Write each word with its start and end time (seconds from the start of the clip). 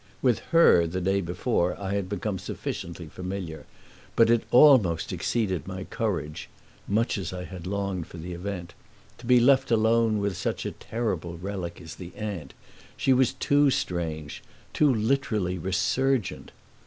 With 0.19 0.39
her, 0.49 0.87
the 0.87 0.99
day 0.99 1.21
before, 1.21 1.79
I 1.79 1.93
had 1.93 2.09
become 2.09 2.39
sufficiently 2.39 3.05
familiar, 3.05 3.67
but 4.15 4.31
it 4.31 4.45
almost 4.49 5.13
exceeded 5.13 5.67
my 5.67 5.83
courage 5.83 6.49
(much 6.87 7.19
as 7.19 7.31
I 7.31 7.43
had 7.43 7.67
longed 7.67 8.07
for 8.07 8.17
the 8.17 8.33
event) 8.33 8.73
to 9.19 9.27
be 9.27 9.39
left 9.39 9.69
alone 9.69 10.17
with 10.17 10.35
such 10.37 10.65
a 10.65 10.71
terrible 10.71 11.37
relic 11.37 11.79
as 11.79 11.97
the 11.97 12.13
aunt. 12.15 12.55
She 12.97 13.13
was 13.13 13.33
too 13.33 13.69
strange, 13.69 14.41
too 14.73 14.91
literally 14.91 15.59
resurgent. 15.59 16.51